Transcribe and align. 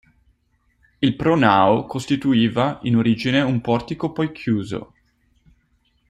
Il 1.03 1.15
pronao 1.15 1.85
costituiva, 1.85 2.79
in 2.81 2.95
origine 2.95 3.41
un 3.41 3.61
portico 3.61 4.11
poi 4.11 4.31
chiuso. 4.31 4.93